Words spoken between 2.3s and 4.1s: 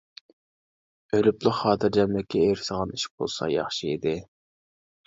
ئېرىشىدىغان ئىش بولسا ياخشى